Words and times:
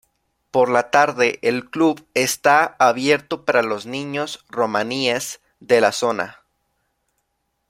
Por 0.49 0.71
la 0.71 0.89
tarde 0.89 1.37
el 1.43 1.69
club 1.69 2.07
está 2.15 2.75
abierto 2.79 3.45
para 3.45 3.61
los 3.61 3.85
niños 3.85 4.43
romaníes 4.49 5.41
de 5.59 5.79
la 5.79 5.91
zona. 5.91 6.41